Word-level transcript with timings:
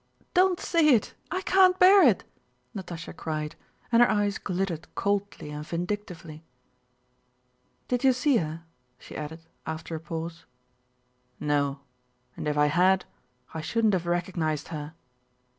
"Don't 0.33 0.59
say 0.59 0.95
it! 0.95 1.13
I 1.29 1.43
can't 1.43 1.77
bear 1.77 2.01
it!" 2.01 2.23
Natásha 2.75 3.15
cried, 3.15 3.55
and 3.91 4.01
her 4.01 4.09
eyes 4.09 4.39
glittered 4.39 4.87
coldly 4.95 5.51
and 5.51 5.63
vindictively. 5.63 6.43
"Did 7.87 8.03
you 8.03 8.11
see 8.11 8.37
her?" 8.37 8.63
she 8.97 9.15
added, 9.15 9.41
after 9.67 9.93
a 9.93 9.99
pause. 9.99 10.45
"No, 11.39 11.81
and 12.35 12.47
if 12.47 12.57
I 12.57 12.65
had 12.65 13.05
I 13.53 13.61
shouldn't 13.61 13.93
have 13.93 14.07
recognized 14.07 14.69
her." 14.69 14.95